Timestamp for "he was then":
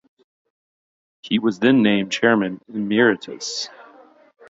1.21-1.83